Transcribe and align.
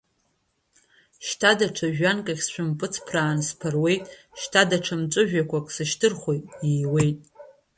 Шьҭа 1.25 1.51
даҽа 1.59 1.87
жәҩанкахь 1.95 2.43
сшәымпыҵԥраан 2.45 3.39
сԥыруеит, 3.47 4.03
шьҭа 4.39 4.61
даҽа 4.69 4.95
мҵәыжәҩақәак 5.01 5.67
сышьҭырхуеит, 5.75 6.45
ииуеит… 6.69 7.19